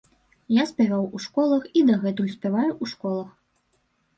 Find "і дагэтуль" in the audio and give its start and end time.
1.81-2.33